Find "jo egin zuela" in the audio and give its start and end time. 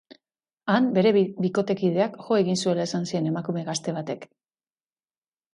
2.29-2.87